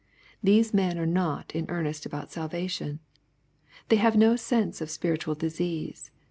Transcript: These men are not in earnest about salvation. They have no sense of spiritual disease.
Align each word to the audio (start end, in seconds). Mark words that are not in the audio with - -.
These 0.41 0.73
men 0.73 0.97
are 0.97 1.05
not 1.05 1.53
in 1.55 1.67
earnest 1.69 2.07
about 2.07 2.31
salvation. 2.31 3.01
They 3.89 3.97
have 3.97 4.17
no 4.17 4.35
sense 4.35 4.81
of 4.81 4.89
spiritual 4.89 5.35
disease. 5.35 6.09